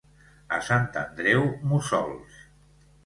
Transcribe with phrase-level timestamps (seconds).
[0.57, 1.45] A Sant Andreu,
[1.75, 2.41] mussols.